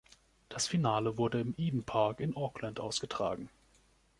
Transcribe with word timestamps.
Das 0.49 0.65
Finale 0.67 1.19
wurde 1.19 1.39
im 1.39 1.53
Eden 1.59 1.83
Park 1.83 2.21
in 2.21 2.35
Auckland 2.35 2.79
ausgetragen. 2.79 3.51